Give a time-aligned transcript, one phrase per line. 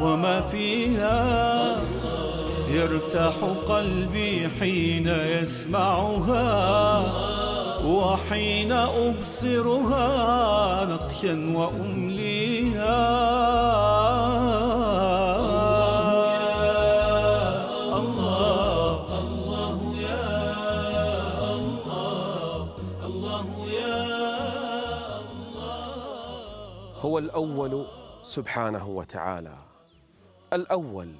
[0.00, 1.76] وما فيها.
[2.70, 3.34] يرتاح
[3.68, 6.46] قلبي حين يسمعها
[7.86, 10.08] وحين أبصرها
[10.84, 13.06] نقشا وأمليها.
[27.00, 27.84] هو الأول
[28.22, 29.54] سبحانه وتعالى.
[30.56, 31.14] الأول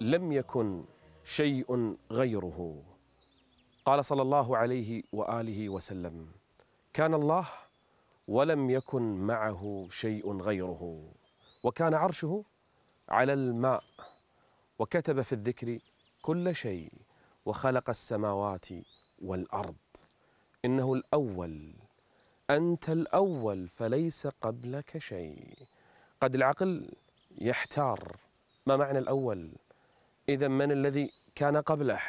[0.00, 0.84] لم يكن
[1.24, 2.82] شيء غيره.
[3.84, 6.28] قال صلى الله عليه وآله وسلم
[6.92, 7.48] كان الله
[8.28, 11.12] ولم يكن معه شيء غيره.
[11.62, 12.44] وكان عرشه
[13.08, 13.84] على الماء
[14.78, 15.78] وكتب في الذكر
[16.22, 16.92] كل شيء
[17.44, 18.66] وخلق السماوات
[19.18, 19.76] والأرض.
[20.64, 21.74] إنه الأول
[22.50, 25.58] أنت الأول فليس قبلك شيء.
[26.20, 26.92] قد العقل
[27.38, 28.16] يحتار
[28.66, 29.52] ما معنى الأول؟
[30.28, 32.00] إذا من الذي كان قبله؟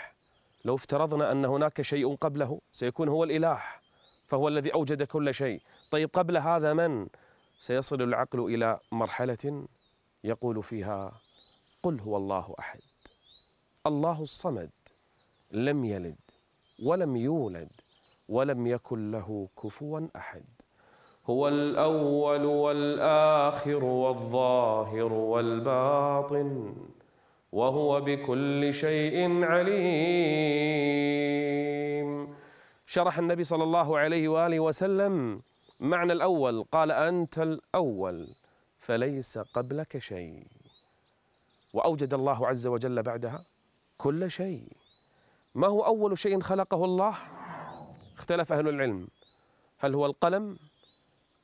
[0.65, 3.61] لو افترضنا أن هناك شيء قبله سيكون هو الإله
[4.27, 5.61] فهو الذي أوجد كل شيء.
[5.91, 7.07] طيب قبل هذا من؟
[7.59, 9.67] سيصل العقل إلى مرحلة
[10.23, 11.21] يقول فيها
[11.83, 12.79] قل هو الله أحد.
[13.85, 14.71] الله الصمد
[15.51, 16.17] لم يلد
[16.83, 17.69] ولم يولد
[18.29, 20.45] ولم يكن له كفوا أحد.
[21.25, 26.75] هو الأول والآخر والظاهر والباطن
[27.51, 29.84] وهو بكل شيء عليم.
[32.85, 35.41] شرح النبي صلى الله عليه وآله وسلم
[35.79, 38.28] معنى الأول قال أنت الأول
[38.78, 40.47] فليس قبلك شيء.
[41.73, 43.45] وأوجد الله عز وجل بعدها
[43.97, 44.67] كل شيء.
[45.55, 47.16] ما هو أول شيء خلقه الله؟
[48.17, 49.07] اختلف أهل العلم.
[49.79, 50.57] هل هو القلم؟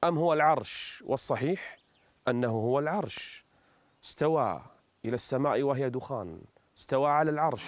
[0.04, 1.78] أم هو العرش؟ والصحيح
[2.28, 3.46] أنه هو العرش.
[4.04, 4.62] استوى
[5.06, 6.42] إلى السماء وهي دخان.
[6.78, 7.66] استوى على العرش.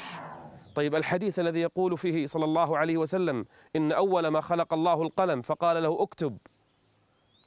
[0.76, 5.42] طيب الحديث الذي يقول فيه صلى الله عليه وسلم إن أول ما خلق الله القلم
[5.42, 6.38] فقال له اكتب.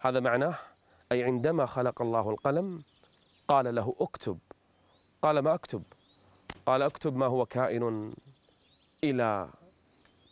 [0.00, 0.58] هذا معناه
[1.12, 2.82] أي عندما خلق الله القلم
[3.48, 4.38] قال له اكتب.
[5.22, 5.82] قال ما اكتب؟
[6.66, 8.14] قال اكتب ما هو كائن
[9.04, 9.48] إلى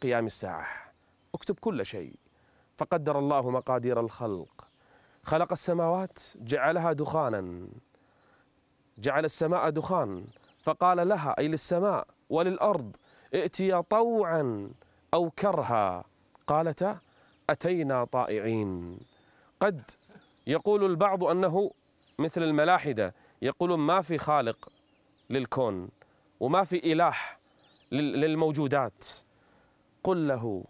[0.03, 0.67] قيام الساعة.
[1.35, 2.22] اكتب كل شيء.
[2.83, 4.69] فقدر الله مقادير الخلق.
[5.23, 7.69] خلق السماوات جعلها دخانا.
[8.99, 10.25] جعل السماء دخان.
[10.63, 12.97] فقال لها أي للسماء وللأرض
[13.35, 14.71] ائتيا طوعا
[15.15, 16.05] أو كرها.
[16.47, 16.99] قالتا
[17.51, 19.01] أتينا طائعين.
[19.61, 19.91] قد
[20.47, 21.71] يقول البعض أنه
[22.19, 24.69] مثل الملاحدة يقولون ما في خالق
[25.31, 25.89] للكون
[26.41, 27.17] وما في إله
[27.93, 29.07] للموجودات.
[30.05, 30.65] قل له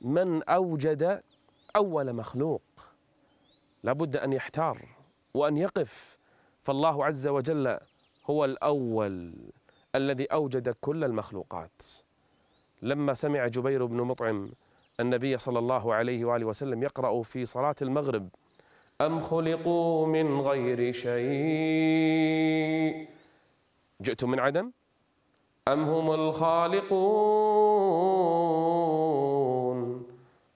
[0.00, 1.22] من أوجد
[1.76, 2.62] أول مخلوق.
[3.82, 4.88] لابد أن يحتار
[5.34, 6.18] وأن يقف.
[6.62, 7.78] فالله عز وجل
[8.30, 9.34] هو الأول
[9.94, 11.82] الذي أوجد كل المخلوقات.
[12.82, 14.52] لما سمع جبير بن مطعم
[15.00, 18.28] النبي صلى الله عليه وآله وسلم يقرأ في صلاة المغرب
[19.00, 21.12] أم خلقوا من غير شيء؟
[24.02, 24.70] جئتم من عدم
[25.68, 27.52] أم هم الخالقون؟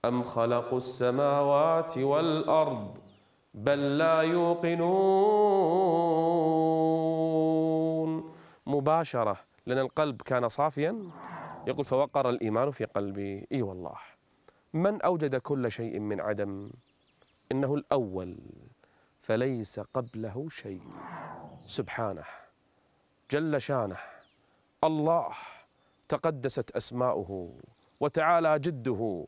[0.09, 2.99] أم خلقوا السماوات والأرض
[3.55, 4.86] بل لا يوقنون؟
[8.66, 9.36] مباشرة
[9.66, 11.10] لأن القلب كان صافيا؟
[11.66, 13.47] يقول فوقر الإيمان في قلبي.
[13.53, 13.95] إي والله.
[14.75, 16.71] من أوجد كل شيء من عدم؟
[17.53, 18.36] إنه الأول
[19.21, 20.83] فليس قبله شيء.
[21.66, 22.25] سبحانه.
[23.31, 23.97] جل شانه.
[24.84, 25.28] الله
[26.09, 27.53] تقدست أسماؤه
[28.01, 29.27] وتعالى جده.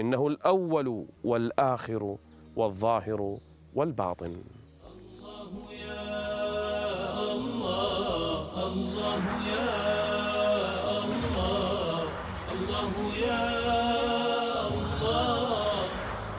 [0.00, 2.16] إنه الأول والآخر
[2.56, 3.38] والظاهر
[3.74, 4.42] والباطن.
[4.86, 6.12] الله يا
[7.32, 9.70] الله الله يا
[11.02, 12.02] الله
[12.54, 12.90] الله
[13.26, 13.42] يا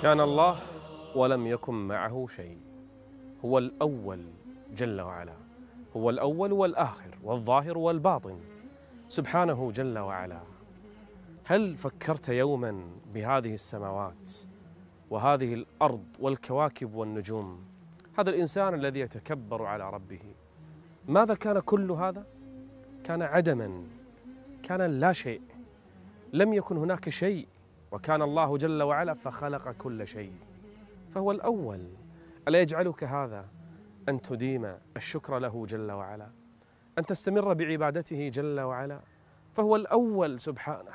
[0.01, 0.55] كان الله
[1.15, 2.57] ولم يكن معه شيء.
[3.45, 4.25] هو الأول
[4.73, 5.44] جل وعلا.
[5.95, 8.39] هو الأول والآخر والظاهر والباطن.
[9.07, 10.39] سبحانه جل وعلا.
[11.43, 12.81] هل فكرت يوما
[13.13, 14.29] بهذه السماوات
[15.09, 17.65] وهذه الأرض والكواكب والنجوم؟
[18.19, 20.19] هذا الإنسان الذي يتكبر على ربه.
[21.07, 22.25] ماذا كان كل هذا؟
[23.03, 23.83] كان عدما.
[24.63, 25.41] كان لا شيء.
[26.33, 27.47] لم يكن هناك شيء.
[27.91, 30.33] وكان الله جل وعلا فخلق كل شيء.
[31.13, 31.87] فهو الأول.
[32.47, 33.45] ألا يجعلك هذا
[34.09, 36.27] أن تديم الشكر له جل وعلا
[36.97, 38.99] أن تستمر بعبادته جل وعلا.
[39.53, 40.91] فهو الأول سبحانه.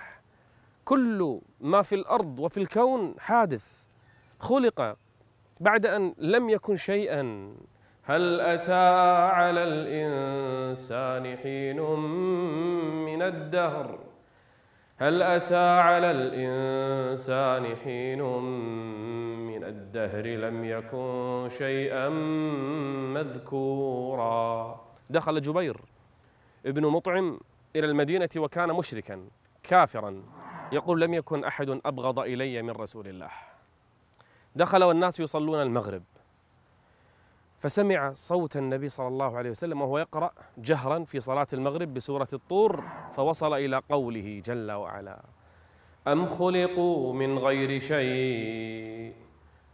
[0.84, 3.64] كل ما في الأرض وفي الكون حادث
[4.38, 4.96] خلق
[5.60, 7.54] بعد أن لم يكن شيئا.
[8.02, 8.88] هل أتى
[9.32, 11.80] على الإنسان حين
[13.04, 13.98] من الدهر؟
[14.96, 18.20] هل أتى على الإنسان حين
[19.70, 22.08] الدهر لم يكن شيئا
[23.14, 24.80] مذكورا.
[25.10, 25.80] دخل جبير
[26.66, 27.40] ابن مطعم
[27.76, 29.28] إلى المدينة وكان مشركا
[29.62, 30.22] كافرا.
[30.72, 33.30] يقول لم يكن أحد أبغض إلي من رسول الله.
[34.56, 36.02] دخل والناس يصلون المغرب.
[37.58, 42.84] فسمع صوت النبي صلى الله عليه وسلم وهو يقرأ جهرا في صلاة المغرب بسورة الطور
[43.12, 45.22] فوصل إلى قوله جل وعلا
[46.08, 49.14] أم خلقوا من غير شيء؟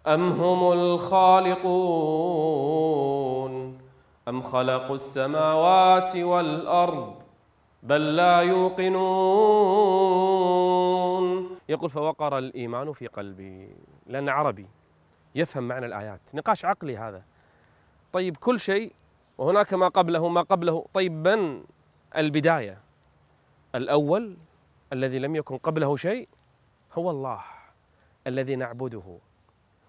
[0.06, 1.56] أم هم الخالقون؟
[4.28, 7.22] أم خلقوا السماوات والأرض
[7.82, 9.06] بل لا يوقنون؟
[11.68, 13.76] يقول فوقر الإيمان في قلبي
[14.06, 14.66] لأن عربي
[15.34, 16.20] يفهم معنى الآيات.
[16.34, 17.22] نقاش عقلي هذا.
[18.12, 18.92] طيب كل شيء
[19.38, 20.84] وهناك ما قبله ما قبله.
[20.94, 21.64] طيب من
[22.16, 22.80] البداية.
[23.74, 24.36] الأول
[24.92, 26.28] الذي لم يكن قبله شيء
[26.92, 27.40] هو الله
[28.26, 29.18] الذي نعبده.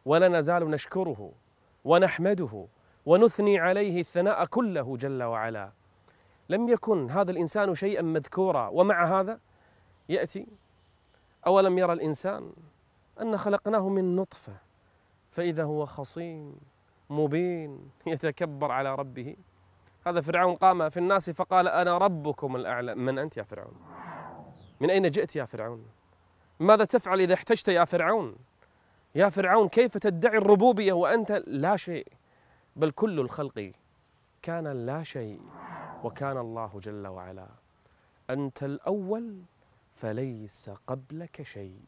[0.07, 1.31] ولا نزال نشكره
[1.86, 2.65] ونحمده
[3.06, 5.71] ونثني عليه الثناء كله جل وعلا.
[6.50, 9.39] لم يكن هذا الإنسان شيئا مذكورا ومع هذا
[10.09, 10.48] يأتي
[11.48, 12.51] أولم يرى الإنسان
[13.21, 14.54] أن خلقناه من نطفة
[15.31, 16.56] فإذا هو خصيم
[17.10, 19.36] مبين يتكبر على ربه.
[20.07, 22.95] هذا فرعون قام في الناس فقال أنا ربكم الأعلى.
[22.95, 23.75] من أنت يا فرعون؟
[24.80, 25.86] من أين جئت يا فرعون؟
[26.60, 28.36] ماذا تفعل إذا احتجت يا فرعون؟
[29.15, 32.07] يا فرعون كيف تدعي الربوبية وأنت؟ لا شيء
[32.75, 33.71] بل كل الخلق
[34.42, 35.42] كان لا شيء
[36.04, 37.48] وكان الله جل وعلا.
[38.30, 39.42] أنت الأول
[39.94, 41.80] فليس قبلك شيء.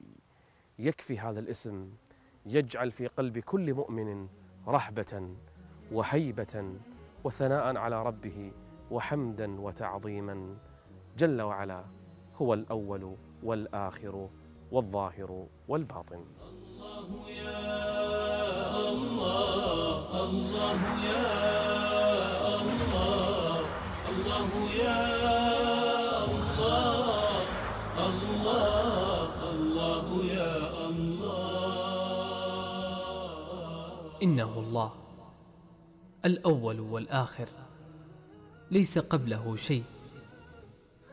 [0.80, 1.90] يكفي هذا الاسم
[2.46, 4.28] يجعل في قلب كل مؤمن
[4.68, 5.30] رهبة
[5.92, 6.74] وهيبة
[7.24, 8.52] وثناء على ربه
[8.92, 10.58] وحمدا وتعظيما.
[11.18, 11.84] جل وعلا
[12.36, 14.30] هو الأول والآخر
[14.72, 16.26] والظاهر والباطن.
[34.70, 34.92] الله.
[36.26, 37.50] الأول والآخر
[38.72, 39.84] ليس قبله شيء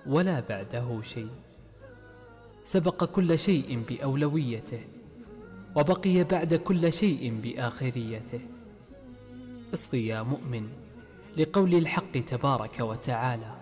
[0.07, 1.31] ولا بعده شيء.
[2.65, 4.85] سبق كل شيء بأولويته
[5.77, 8.41] وبقي بعد كل شيء بآخريته.
[9.75, 10.69] اصغي يا مؤمن
[11.37, 13.55] لقول الحق تبارك وتعالى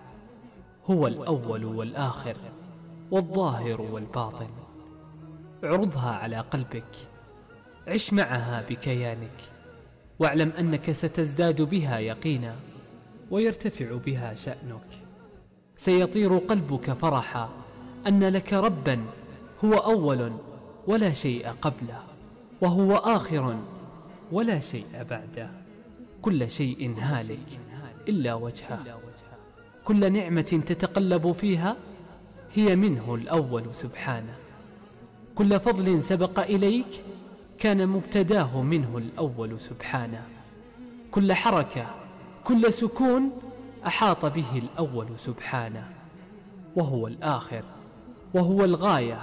[0.85, 2.37] هو الأول والآخر
[3.11, 4.49] والظاهر والباطن.
[5.63, 6.95] عرضها على قلبك
[7.87, 9.54] عش معها بكيانك.
[10.19, 12.55] واعلم أنك ستزداد بها يقينا
[13.31, 14.87] ويرتفع بها شأنك.
[15.77, 17.49] سيطير قلبك فرحا
[18.07, 19.05] أن لك ربا
[19.65, 20.31] هو أول
[20.87, 22.03] ولا شيء قبله
[22.61, 23.59] وهو آخر
[24.31, 25.49] ولا شيء بعده.
[26.21, 27.59] كل شيء هالك
[28.07, 28.99] إلا وجهه.
[29.83, 31.75] كل نعمة تتقلب فيها
[32.53, 34.35] هي منه الأول سبحانه.
[35.35, 37.03] كل فضل سبق إليك
[37.59, 40.23] كان مبتداه منه الأول سبحانه.
[41.11, 41.85] كل حركة
[42.43, 43.31] كل سكون
[43.87, 45.89] أحاط به الأول سبحانه.
[46.75, 47.63] وهو الآخر
[48.33, 49.21] وهو الغاية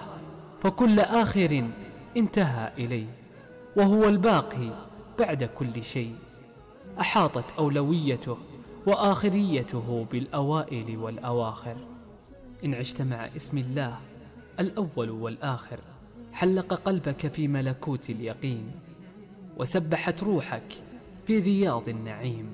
[0.63, 1.69] فكل آخر
[2.17, 3.07] انتهى إليه.
[3.77, 4.71] وهو الباقي
[5.19, 6.15] بعد كل شيء.
[7.01, 8.39] أحاطت أولويته
[8.87, 11.77] وآخريته بالأوائل والأواخر.
[12.65, 13.99] إن عشت مع اسم الله
[14.61, 15.79] الأول والآخر.
[16.33, 18.71] حلق قلبك في ملكوت اليقين
[19.57, 20.73] وسبحت روحك
[21.27, 22.47] في رياض النعيم.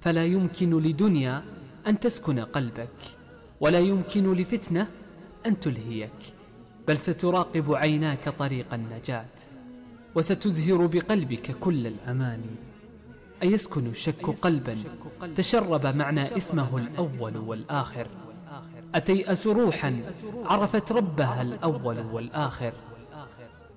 [0.00, 1.42] فلا يمكن لدنيا
[1.86, 2.88] أن تسكن قلبك
[3.60, 4.86] ولا يمكن لفتنة
[5.46, 6.10] أن تلهيك
[6.88, 9.26] بل ستراقب عيناك طريق النجاة
[10.14, 12.56] وستزهر بقلبك كل الاماني
[13.42, 14.76] أيسكن الشك قلبا
[15.36, 18.06] تشرب معنى اسمه الأول والآخر؟
[18.96, 20.02] أتيأس روحا
[20.44, 22.72] عرفت ربها الأول والآخر.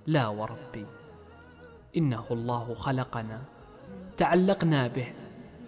[0.07, 0.85] لا وربي
[1.97, 3.41] إنه الله خلقنا
[4.17, 5.07] تعلقنا به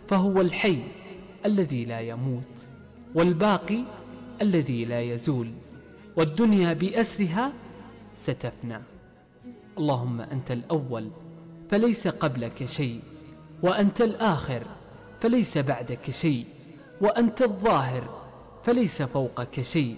[0.08, 0.84] فهو الحي
[1.46, 2.65] الذي لا يموت
[3.15, 3.84] والباقي
[4.41, 5.51] الذي لا يزول
[6.17, 7.51] والدنيا بأسرها
[8.15, 8.79] ستفنى.
[9.77, 11.10] اللهم أنت الأول
[11.70, 13.00] فليس قبلك شيء
[13.63, 14.63] وأنت الآخر
[15.22, 16.46] فليس بعدك شيء
[17.01, 18.21] وأنت الظاهر
[18.65, 19.98] فليس فوقك شيء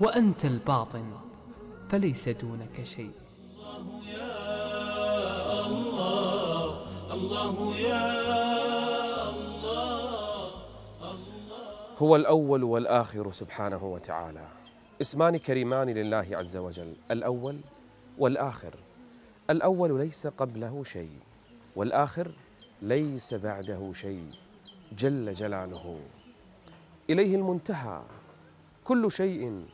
[0.00, 1.12] وأنت الباطن
[1.90, 3.12] فليس دونك شيء.
[7.12, 8.08] الله يا
[11.98, 14.48] هو الأول والآخر سبحانه وتعالى.
[15.00, 16.96] اسمان كريمان لله عز وجل.
[17.10, 17.60] الأول
[18.18, 18.74] والآخر.
[19.50, 21.18] الأول ليس قبله شيء
[21.76, 22.30] والآخر
[22.82, 24.30] ليس بعده شيء.
[24.92, 26.00] جل جلاله.
[27.10, 28.02] إليه المنتهى.
[28.84, 29.66] كل شيء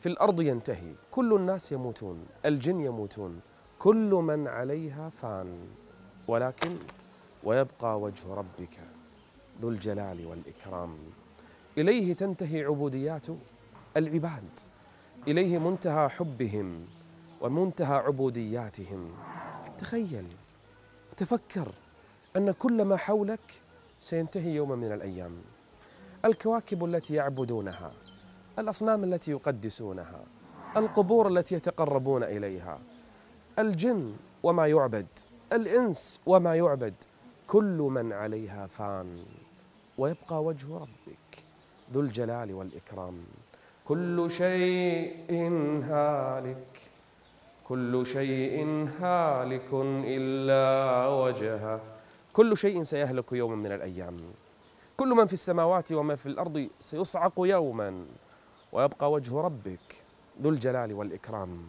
[0.00, 0.92] في الأرض ينتهي.
[1.10, 2.26] كل الناس يموتون.
[2.44, 3.40] الجن يموتون.
[3.78, 5.58] كل من عليها فان.
[6.28, 6.76] ولكن
[7.44, 8.78] ويبقى وجه ربك
[9.62, 10.96] ذو الجلال والإكرام.
[11.78, 13.26] إليه تنتهي عبوديات
[13.96, 14.60] العباد.
[15.28, 16.86] إليه منتهى حبهم
[17.40, 19.10] ومنتهى عبودياتهم.
[19.78, 20.26] تخيل.
[21.16, 21.72] تفكر
[22.36, 23.60] أن كل ما حولك
[24.00, 25.32] سينتهي يوما من الأيام.
[26.24, 27.92] الكواكب التي يعبدونها
[28.58, 30.24] الأصنام التي يقدسونها
[30.76, 32.78] القبور التي يتقربون إليها
[33.58, 34.12] الجن
[34.42, 35.06] وما يعبد
[35.52, 36.94] الإنس وما يعبد
[37.46, 39.24] كل من عليها فان
[39.98, 41.44] ويبقى وجه ربك
[41.92, 43.24] ذو الجلال والإكرام.
[43.84, 45.32] كل شيء
[45.90, 46.90] هالك
[47.68, 49.68] كل شيء هالك
[50.04, 50.64] إلا
[51.08, 51.80] وجهه.
[52.32, 54.16] كل شيء سيهلك يوما من الأيام.
[54.96, 58.04] كل من في السماوات وما في الأرض سيصعق يوما
[58.72, 60.02] ويبقى وجه ربك
[60.42, 61.62] ذو الجلال والإكرام.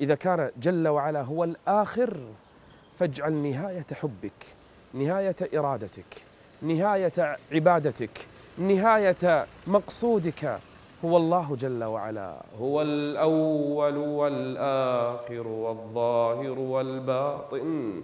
[0.00, 2.20] إذا كان جل وعلا هو الآخر
[2.98, 4.46] فاجعل نهاية حبك
[4.94, 6.24] نهاية إرادتك
[6.62, 8.28] نهاية عبادتك
[8.58, 10.58] نهاية مقصودك
[11.04, 12.42] هو الله جل وعلا.
[12.60, 18.02] هو الأول والآخر والظاهر والباطن.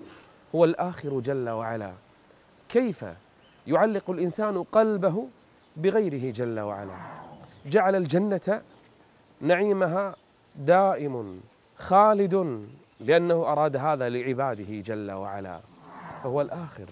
[0.54, 1.92] هو الآخر جل وعلا.
[2.68, 3.04] كيف
[3.66, 5.28] يعلق الإنسان قلبه
[5.76, 6.96] بغيره جل وعلا.
[7.66, 8.62] جعل الجنة
[9.40, 10.16] نعيمها
[10.56, 11.40] دائم
[11.76, 12.66] خالد
[13.00, 15.60] لأنه أراد هذا لعباده جل وعلا.
[16.22, 16.88] فهو الآخر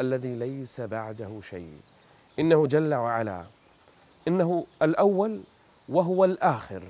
[0.00, 1.76] الذي ليس بعده شيء.
[2.38, 3.44] إنه جل وعلا
[4.28, 5.40] إنه الأول
[5.88, 6.82] وهو الآخر.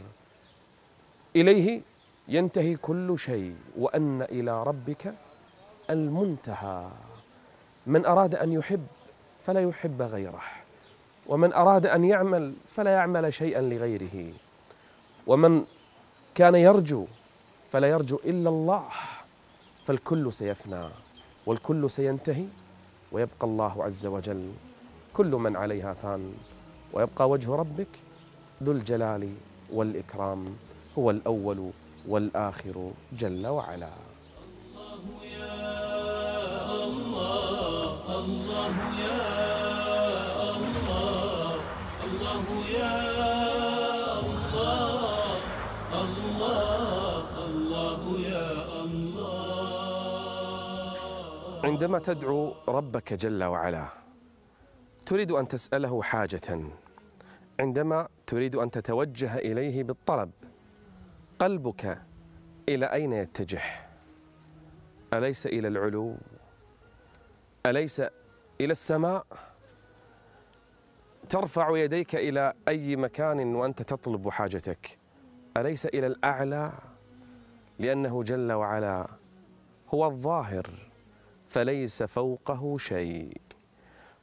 [1.36, 1.80] إليه
[2.28, 5.14] ينتهي كل شيء وأن إلى ربك
[5.90, 6.90] المنتهى.
[7.86, 8.86] من أراد أن يحب
[9.44, 10.42] فلا يحب غيره.
[11.26, 14.32] ومن أراد أن يعمل فلا يعمل شيئا لغيره.
[15.26, 15.64] ومن
[16.34, 17.06] كان يرجو
[17.70, 18.84] فلا يرجو إلا الله
[19.84, 20.88] فالكل سيفنى
[21.46, 22.46] والكل سينتهي
[23.12, 24.52] ويبقى الله عز وجل
[25.12, 26.34] كل من عليها فان
[26.92, 27.88] ويبقى وجه ربك
[28.62, 29.32] ذو الجلال
[29.72, 30.56] والإكرام
[30.98, 31.70] هو الأول
[32.08, 33.90] والآخر جل وعلا.
[51.64, 53.88] عندما تدعو ربك جل وعلا
[55.06, 56.60] تريد أن تسأله حاجة.
[57.60, 60.30] عندما تريد أن تتوجه إليه بالطلب
[61.38, 61.98] قلبك
[62.68, 63.62] إلى أين يتجه؟
[65.14, 66.16] أليس إلى العلو؟
[67.66, 68.00] أليس
[68.60, 69.26] إلى السماء؟
[71.28, 74.98] ترفع يديك إلى أي مكان وأنت تطلب حاجتك.
[75.56, 76.72] أليس إلى الأعلى؟
[77.78, 79.06] لأنه جل وعلا
[79.94, 80.66] هو الظاهر
[81.46, 83.36] فليس فوقه شيء.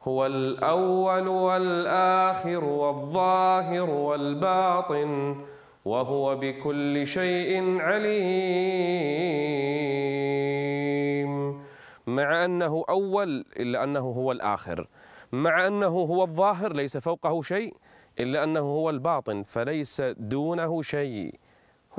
[0.04, 5.36] هو الأول والآخر والظاهر والباطن
[5.86, 8.22] وهو بكل شيء عليم.
[12.08, 14.88] مع أنه أول إلا أنه هو الآخر.
[15.32, 17.76] مع أنه هو الظاهر ليس فوقه شيء
[18.20, 21.40] إلا أنه هو الباطن فليس دونه شيء.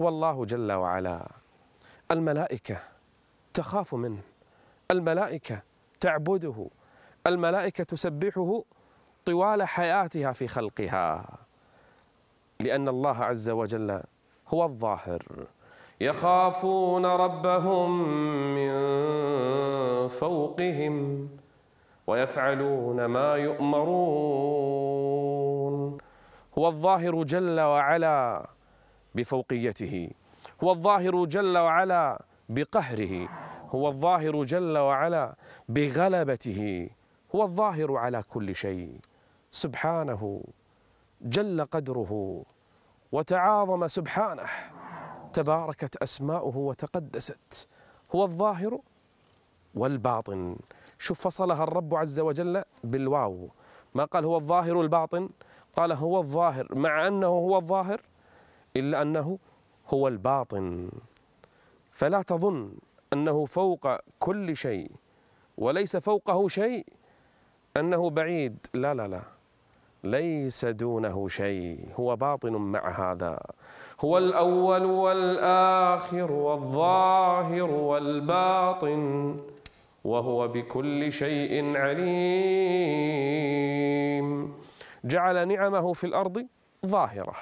[0.01, 1.29] هو الله جل وعلا.
[2.11, 2.79] الملائكة
[3.55, 4.21] تخاف منه.
[4.91, 5.63] الملائكة
[6.01, 6.67] تعبده.
[7.27, 8.63] الملائكة تسبحه
[9.25, 11.39] طوال حياتها في خلقها.
[12.61, 14.03] لأن الله عز وجل
[14.49, 15.47] هو الظاهر.
[16.01, 18.09] يخافون ربهم
[18.55, 18.73] من
[20.09, 21.29] فوقهم.
[22.13, 23.89] ويفعلون ما يؤمرون.
[26.59, 28.47] هو الظاهر جل وعلا
[29.15, 30.11] بفوقيته.
[30.65, 33.29] هو الظاهر جل وعلا بقهره.
[33.75, 35.35] هو الظاهر جل وعلا
[35.69, 36.91] بغلبته.
[37.35, 39.01] هو الظاهر على كل شيء.
[39.51, 40.43] سبحانه
[41.23, 42.43] جل قدره
[43.13, 44.47] وتعاظم سبحانه.
[45.33, 47.69] تباركت أسماؤه وتقدست.
[48.15, 48.79] هو الظاهر
[49.75, 50.57] والباطن.
[51.03, 53.49] شوف فصلها الرب عز وجل بالواو.
[53.95, 55.29] ما قال هو الظاهر الباطن
[55.77, 56.67] قال هو الظاهر.
[56.71, 58.01] مع أنه هو الظاهر
[58.77, 59.39] إلا أنه
[59.89, 60.91] هو الباطن.
[61.91, 62.73] فلا تظن
[63.13, 64.91] أنه فوق كل شيء
[65.59, 66.87] وليس فوقه شيء
[67.77, 68.67] أنه بعيد.
[68.75, 69.23] لا لا لا.
[70.05, 71.89] ليس دونه شيء.
[72.01, 73.41] هو باطن مع هذا.
[74.05, 79.37] هو الأول والآخر والظاهر والباطن.
[80.05, 82.13] وهو بكل شيء عليم.
[85.05, 86.47] جعل نعمه في الأرض
[86.87, 87.37] ظاهرة.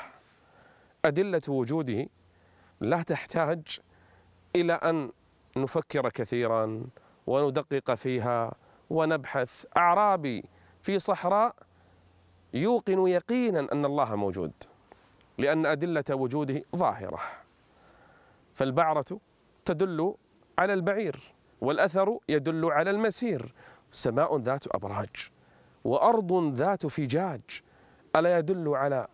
[1.04, 2.06] أدلة وجوده
[2.80, 3.80] لا تحتاج
[4.56, 5.12] إلى أن
[5.56, 6.84] نفكر كثيرا
[7.26, 8.52] وندقق فيها
[8.90, 9.66] ونبحث.
[9.76, 10.44] أعرابي
[10.82, 11.54] في صحراء
[12.54, 14.52] يوقن يقينا أن الله موجود
[15.38, 17.20] لأن أدلة وجوده ظاهرة.
[18.52, 19.20] فالبعرة
[19.64, 20.14] تدل
[20.58, 21.34] على البعير.
[21.60, 23.54] والأثر يدل على المسير.
[23.90, 25.30] سماء ذات أبراج
[25.84, 27.40] وأرض ذات فجاج.
[28.16, 29.06] ألا يدل على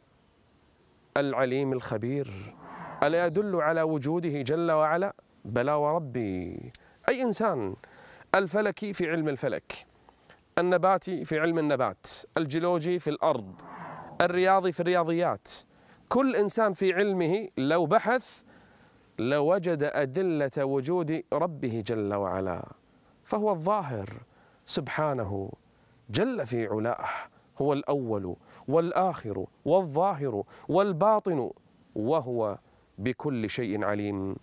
[1.17, 2.57] العليم الخبير؟
[3.03, 6.73] ألا يدل على وجوده جل وعلا؟ بلى وربي.
[7.09, 7.76] أي إنسان
[8.35, 9.87] الفلكي في علم الفلك
[10.59, 13.61] النباتي في علم النبات الجيولوجي في الأرض
[14.21, 15.49] الرياضي في الرياضيات
[16.09, 18.43] كل إنسان في علمه لو بحث
[19.18, 22.68] لوجد أدلة وجود ربه جل وعلا
[23.25, 24.08] فهو الظاهر
[24.67, 25.50] سبحانه
[26.10, 27.04] جل في علاه
[27.58, 28.36] هو الأول
[28.69, 31.50] والآخر والظاهر والباطن
[31.95, 32.58] وهو
[32.99, 34.36] بكل شيء عليم.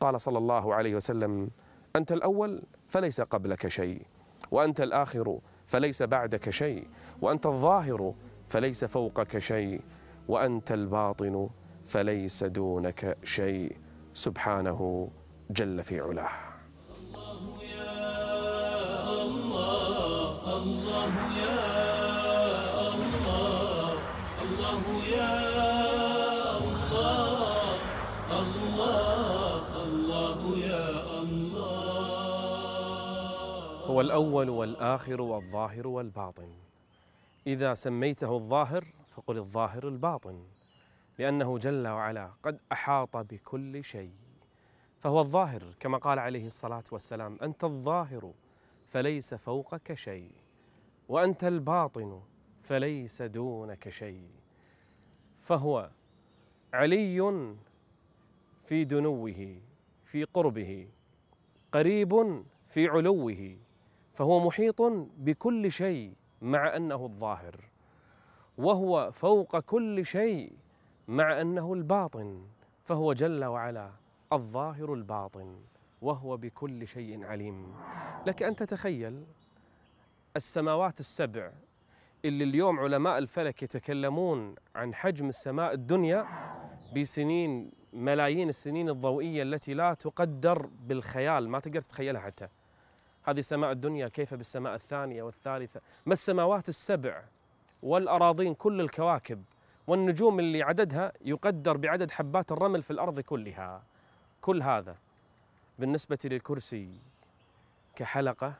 [0.00, 1.50] قال صلى الله عليه وسلم
[1.96, 4.02] أنت الأول فليس قبلك شيء
[4.50, 6.86] وأنت الآخر فليس بعدك شيء
[7.22, 8.14] وأنت الظاهر
[8.48, 9.80] فليس فوقك شيء
[10.28, 11.48] وأنت الباطن
[11.84, 13.76] فليس دونك شيء.
[14.18, 15.08] سبحانه
[15.50, 16.30] جل في علاه.
[16.98, 18.02] الله يا
[19.22, 21.58] الله الله يا
[28.40, 28.68] الله
[29.84, 30.88] الله يا
[31.22, 31.48] الله
[33.86, 36.48] هو الأول والآخر والظاهر والباطن.
[37.46, 40.38] إذا سميته الظاهر فقل الظاهر الباطن.
[41.18, 44.12] لأنه جل وعلا قد أحاط بكل شيء.
[44.98, 48.32] فهو الظاهر كما قال عليه الصلاة والسلام أنت الظاهر
[48.86, 50.30] فليس فوقك شيء
[51.08, 52.20] وأنت الباطن
[52.60, 54.28] فليس دونك شيء.
[55.38, 55.90] فهو
[56.74, 57.54] علي
[58.64, 59.56] في دنوه
[60.04, 60.88] في قربه
[61.72, 63.56] قريب في علوه
[64.12, 64.82] فهو محيط
[65.16, 67.64] بكل شيء مع أنه الظاهر
[68.58, 70.52] وهو فوق كل شيء
[71.08, 72.42] مع أنه الباطن
[72.84, 73.90] فهو جل وعلا
[74.32, 75.56] الظاهر الباطن
[76.02, 77.74] وهو بكل شيء عليم.
[78.26, 79.24] لك أن تتخيل
[80.36, 81.50] السماوات السبع
[82.24, 86.26] اللي اليوم علماء الفلك يتكلمون عن حجم السماء الدنيا
[86.96, 92.48] بسنين ملايين السنين الضوئية التي لا تقدر بالخيال ما تقدر تتخيلها حتى.
[93.22, 97.22] هذه سماء الدنيا كيف بالسماء الثانية والثالثة؟ ما السماوات السبع
[97.82, 99.44] والأراضين كل الكواكب
[99.88, 103.82] والنجوم اللي عددها يقدر بعدد حبات الرمل في الأرض كلها.
[104.40, 104.96] كل هذا
[105.78, 106.88] بالنسبة للكرسي
[107.96, 108.54] كحلقة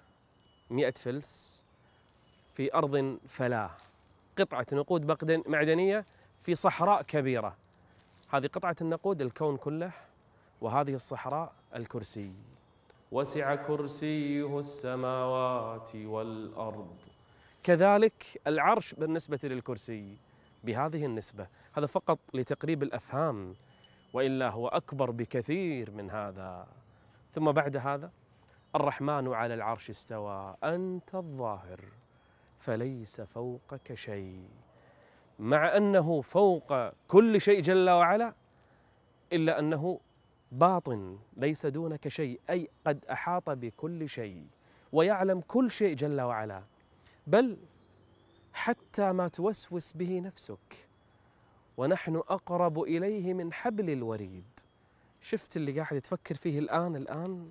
[0.70, 1.64] مئة فلس
[2.54, 3.70] في أرض فلاة
[4.38, 6.04] قطعة نقود معدنية
[6.40, 7.56] في صحراء كبيرة.
[8.28, 9.90] هذه قطعة النقود الكون كله
[10.60, 12.32] وهذه الصحراء الكرسي.
[13.12, 16.96] وسع كرسيه السماوات والأرض.
[17.62, 20.27] كذلك العرش بالنسبة للكرسي.
[20.64, 21.46] بهذه النسبة.
[21.72, 23.54] هذا فقط لتقريب الأفهام
[24.12, 26.66] وإلا هو أكبر بكثير من هذا.
[27.32, 28.10] ثم بعد هذا
[28.74, 30.56] الرحمن على العرش استوى.
[30.64, 31.80] أنت الظاهر
[32.58, 34.48] فليس فوقك شيء.
[35.38, 38.34] مع أنه فوق كل شيء جل وعلا
[39.32, 40.00] إلا أنه
[40.52, 44.46] باطن ليس دونك شيء أي قد أحاط بكل شيء
[44.92, 46.62] ويعلم كل شيء جل وعلا.
[47.26, 47.56] بل
[48.52, 50.88] حتى ما توسوس به نفسك.
[51.76, 54.60] ونحن أقرب إليه من حبل الوريد.
[55.20, 57.50] شفت اللي قاعد تفكر فيه الآن؟ الآن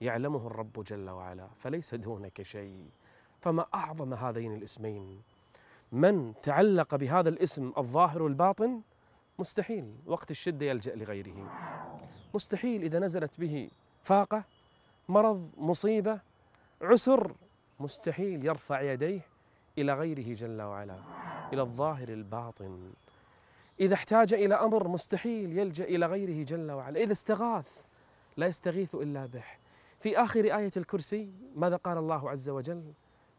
[0.00, 2.86] يعلمه الرب جل وعلا فليس دونك شيء.
[3.40, 5.22] فما أعظم هذين الاسمين؟
[5.92, 8.80] من تعلق بهذا الاسم الظاهر الباطن
[9.38, 9.94] مستحيل.
[10.06, 11.50] وقت الشدة يلجأ لغيره.
[12.34, 13.70] مستحيل إذا نزلت به
[14.02, 14.44] فاقة
[15.08, 16.20] مرض مصيبة
[16.82, 17.34] عسر
[17.80, 19.31] مستحيل يرفع يديه.
[19.78, 20.96] إلى غيره جل وعلا
[21.52, 22.92] إلى الظاهر الباطن.
[23.80, 27.00] إذا احتاج إلى أمر مستحيل يلجأ إلى غيره جل وعلا.
[27.00, 27.84] إذا استغاث
[28.36, 29.44] لا يستغيث إلا به.
[30.00, 32.92] في آخر آية الكرسي ماذا قال الله عز وجل؟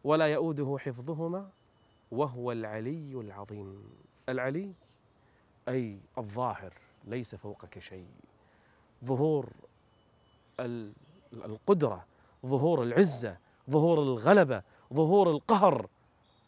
[0.03, 1.49] ولا يؤوده حفظهما
[2.11, 3.83] وهو العلي العظيم.
[4.29, 4.73] العلي
[5.69, 6.73] أي الظاهر
[7.05, 8.07] ليس فوقك شيء.
[9.05, 9.49] ظهور
[10.59, 10.93] ال-
[11.33, 12.05] القدرة
[12.45, 13.37] ظهور العزة
[13.69, 15.87] ظهور الغلبة ظهور القهر.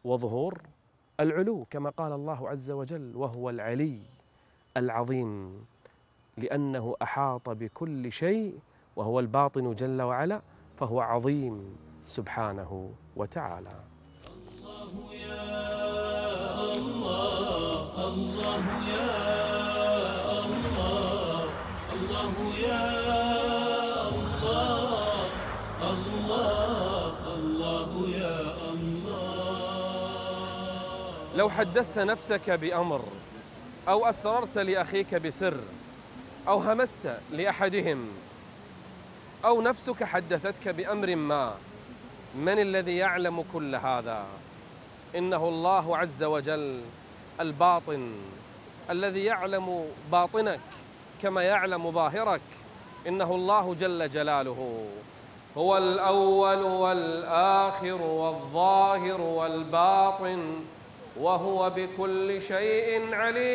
[0.05, 0.61] وظهور
[1.19, 3.99] العلو كما قال الله عز وجل وهو العلي
[4.77, 5.65] العظيم
[6.37, 8.59] لأنه أحاط بكل شيء
[8.95, 10.41] وهو الباطن جل وعلا
[10.77, 13.69] فهو عظيم سبحانه وتعالى
[14.61, 17.65] الله يا الله
[31.35, 33.01] لو حدثت نفسك بأمر
[33.87, 35.57] أو أسررت لأخيك بسر
[36.47, 38.07] أو همست لأحدهم
[39.45, 41.53] أو نفسك حدثتك بأمر ما
[42.35, 44.25] من الذي يعلم كل هذا؟
[45.15, 46.81] إنه الله عز وجل
[47.39, 48.11] الباطن
[48.89, 50.59] الذي يعلم باطنك
[51.21, 52.41] كما يعلم ظاهرك.
[53.07, 54.85] إنه الله جل جلاله
[55.57, 60.65] هو الأول والآخر والظاهر والباطن.
[61.19, 63.45] وهو بكل شيء عليم.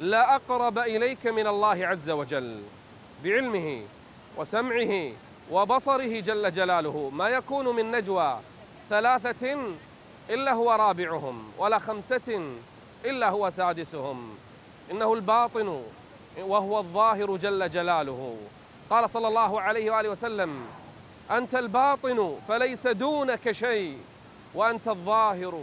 [0.00, 2.62] لا أقرب إليك من الله عز وجل
[3.24, 3.82] بعلمه
[4.36, 5.12] وسمعه
[5.50, 7.10] وبصره جل جلاله.
[7.14, 8.38] ما يكون من نجوى
[8.90, 9.58] ثلاثة
[10.30, 12.42] إلا هو رابعهم ولا خمسة
[13.04, 14.36] إلا هو سادسهم.
[14.90, 15.82] إنه الباطن
[16.40, 18.36] وهو الظاهر جل جلاله.
[18.90, 20.66] قال صلى الله عليه وآله وسلم
[21.30, 23.98] أنت الباطن فليس دونك شيء.
[24.54, 25.60] وأنت الظاهر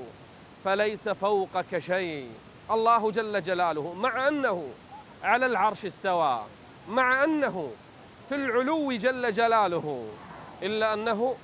[0.65, 2.29] فليس فوقك شيء.
[2.71, 4.69] الله جل جلاله مع أنه
[5.23, 6.45] على العرش استوى
[6.89, 7.71] مع أنه
[8.29, 10.07] في العلو جل جلاله
[10.63, 11.35] إلا أنه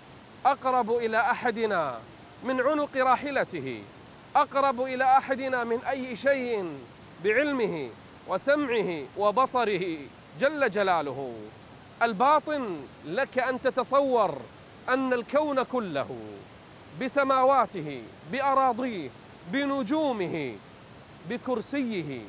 [0.46, 2.00] أقرب إلى أحدنا
[2.44, 3.82] من عنق راحلته
[4.36, 6.78] أقرب إلى أحدنا من أي شيء
[7.24, 7.90] بعلمه
[8.28, 9.98] وسمعه وبصره
[10.40, 11.34] جل جلاله.
[12.02, 14.38] الباطن لك أن تتصور
[14.90, 16.10] أن الكون كله.
[17.02, 19.10] بسماواته بأراضيه
[19.52, 20.56] بنجومه
[21.30, 22.22] بكرسيه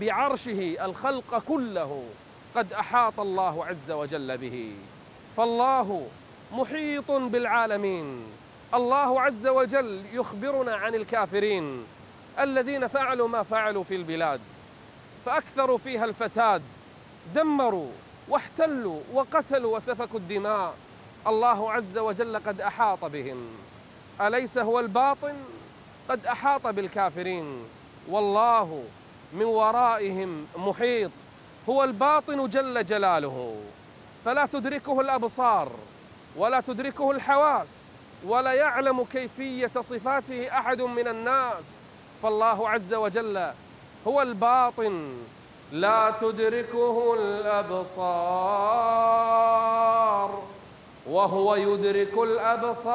[0.00, 2.04] بعرشه الخلق كله
[2.56, 4.72] قد أحاط الله عز وجل به.
[5.36, 6.06] فالله
[6.52, 8.22] محيط بالعالمين.
[8.74, 11.84] الله عز وجل يخبرنا عن الكافرين
[12.38, 14.40] الذين فعلوا ما فعلوا في البلاد
[15.26, 16.62] فأكثروا فيها الفساد
[17.34, 17.90] دمروا
[18.28, 20.74] واحتلوا وقتلوا وسفكوا الدماء.
[21.26, 23.46] الله عز وجل قد أحاط بهم.
[24.26, 25.34] أليس هو الباطن؟
[26.08, 27.64] قد أحاط بالكافرين.
[28.08, 28.84] والله
[29.32, 31.10] من ورائهم محيط.
[31.68, 33.56] هو الباطن جل جلاله.
[34.24, 35.68] فلا تدركه الأبصار
[36.36, 37.92] ولا تدركه الحواس
[38.24, 41.84] ولا يعلم كيفية صفاته أحد من الناس.
[42.22, 43.52] فالله عز وجل
[44.06, 45.16] هو الباطن.
[45.72, 48.12] لا تدركه الأبصار.
[51.06, 52.92] وهو يدرك الأبصار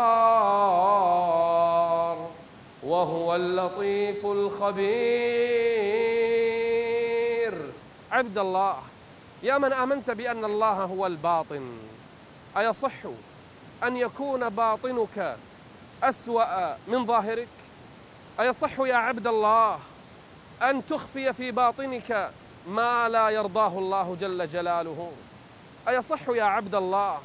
[2.84, 5.68] وهو اللطيف الخبير.
[8.12, 8.76] عبد الله
[9.44, 11.78] يا من آمنت بأن الله هو الباطن
[12.58, 12.92] أيصح
[13.84, 15.38] أن يكون باطنك
[16.04, 17.48] أسوأ من ظاهرك؟
[18.40, 19.80] أيصح يا عبد الله
[20.62, 22.32] أن تخفي في باطنك
[22.68, 25.12] ما لا يرضاه الله جل جلاله؟
[25.88, 27.18] أيصح يا عبد الله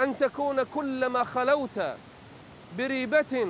[0.00, 1.80] أن تكون كلما خلوت
[2.78, 3.46] بريبة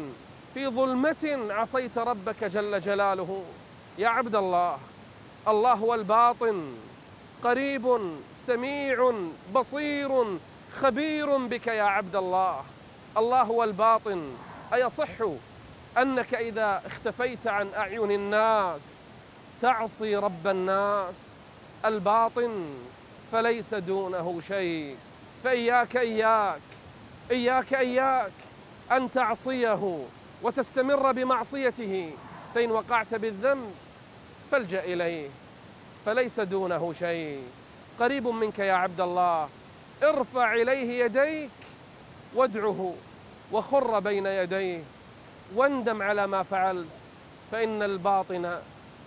[0.54, 3.44] في ظلمة عصيت ربك جل جلاله.
[3.98, 4.78] يا عبد الله
[5.48, 6.72] الله هو الباطن
[7.42, 8.00] قريب
[8.34, 9.12] سميع
[9.54, 10.38] بصير
[10.72, 12.64] خبير بك يا عبد الله.
[13.16, 14.32] الله هو الباطن.
[14.74, 15.08] أيصح
[15.98, 19.08] أنك إذا اختفيت عن أعين الناس
[19.60, 21.50] تعصي رب الناس.
[21.84, 22.66] الباطن
[23.32, 24.96] فليس دونه شيء.
[25.44, 26.60] فإياك إياك
[27.30, 28.32] إياك إياك
[28.92, 29.98] أن تعصيه
[30.42, 32.12] وتستمر بمعصيته
[32.54, 33.70] فإن وقعت بالذنب
[34.50, 35.28] فالجأ إليه
[36.06, 37.42] فليس دونه شيء.
[38.00, 39.48] قريب منك يا عبد الله
[40.02, 41.50] ارفع إليه يديك
[42.34, 42.94] وادعه
[43.52, 44.82] وخر بين يديه.
[45.54, 47.10] واندم على ما فعلت
[47.52, 48.58] فإن الباطن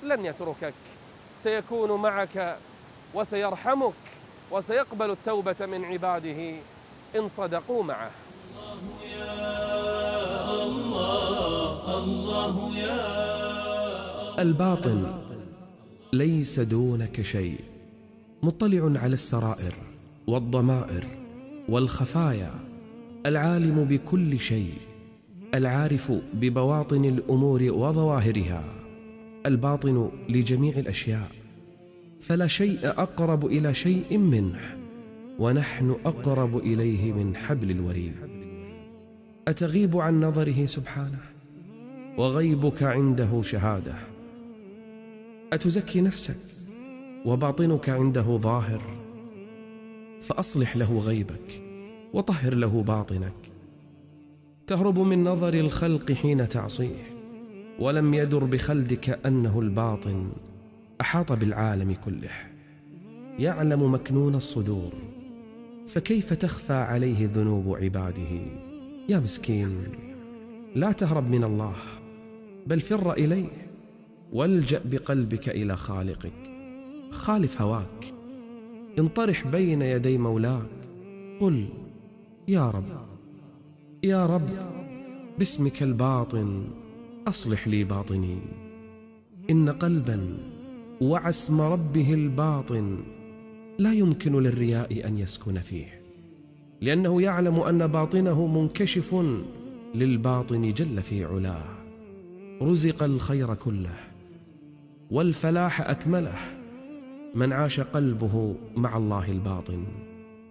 [0.04, 0.74] لن يتركك.
[1.36, 2.58] سيكون معك
[3.13, 3.93] وسيرحمك.
[4.51, 6.53] وسيقبل التوبة من عباده
[7.15, 8.12] إن صدقوا معه.
[14.39, 15.13] الباطن
[16.13, 17.60] ليس دونك شيء
[18.43, 19.73] مطلع على السرائر
[20.27, 21.06] والضمائر
[21.69, 22.51] والخفايا
[23.25, 24.73] العالم بكل شيء
[25.53, 28.63] العارف ببواطن الأمور وظواهرها
[29.45, 31.42] الباطن لجميع الأشياء.
[32.23, 34.77] فلا شيء أقرب إلى شيء منه
[35.39, 38.15] ونحن أقرب إليه من حبل الوريد.
[39.47, 41.19] أتغيب عن نظره سبحانه؟
[42.17, 43.93] وغيبك عنده شهادة.
[45.53, 46.39] أتزكي نفسك؟
[47.25, 48.81] وباطنك عنده ظاهر.
[50.21, 51.62] فأصلح له غيبك
[52.13, 53.36] وطهر له باطنك.
[54.67, 57.05] تهرب من نظر الخلق حين تعصيه
[57.79, 60.29] ولم يدر بخلدك أنه الباطن.
[61.04, 62.32] أحاط بالعالم كله
[63.39, 64.92] يعلم مكنون الصدور
[65.88, 68.42] فكيف تخفى عليه ذنوب عباده؟
[69.10, 69.70] يا مسكين
[70.76, 71.76] لا تهرب من الله
[72.68, 73.48] بل فر إليه
[74.34, 76.34] والجأ بقلبك إلى خالقك
[77.12, 78.13] خالف هواك
[79.00, 80.70] انطرح بين يدي مولاك
[81.39, 81.68] قل
[82.48, 83.06] يا رب
[84.04, 84.50] يا رب
[85.39, 86.63] باسمك الباطن
[87.28, 88.38] أصلح لي باطني
[89.50, 90.53] إن قلبا
[91.01, 92.97] وعى اسم ربه الباطن
[93.77, 96.01] لا يمكن للرياء أن يسكن فيه
[96.82, 99.25] لأنه يعلم أن باطنه منكشف
[99.95, 101.63] للباطن جل في علاه.
[102.62, 103.95] رزق الخير كله
[105.12, 106.36] والفلاح أكمله.
[107.36, 109.84] من عاش قلبه مع الله الباطن.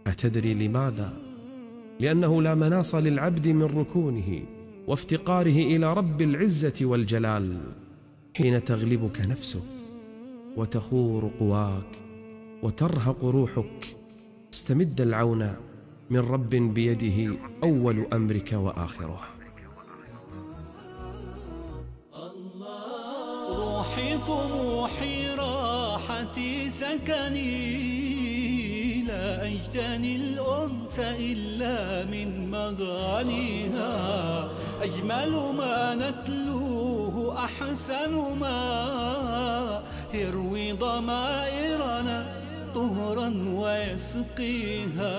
[0.06, 1.12] أتدري لماذا؟
[2.00, 4.42] لأنه لا مناص للعبد من ركونه
[4.86, 7.56] وافتقاره إلى رب العزة والجلال
[8.36, 9.81] حين تغلبك نفسك
[10.56, 11.92] وتخور قواك
[12.62, 13.96] وترهق روحك.
[14.54, 15.54] استمد العون
[16.10, 19.20] من رب بيده أول أمرك وآخره.
[23.48, 27.52] روحي طموحي راحتي سكني
[29.02, 33.92] لا أجتني الأنس إلا من مغانيها.
[34.82, 39.82] أجمل ما نتلوه أحسن ما
[40.14, 42.42] يروي ضمائرنا
[42.74, 45.18] طهرا ويسقيها.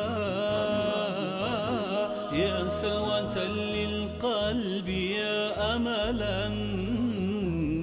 [2.34, 6.46] يا سلوة للقلب يا أملا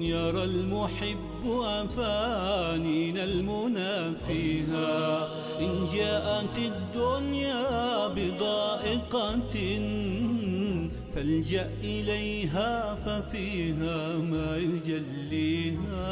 [0.01, 5.29] يرى المحب أفانينا المنى فيها.
[5.59, 9.55] إن جاءت الدنيا بضائقة
[11.15, 16.11] فالجأ إليها ففيها ما يجليها.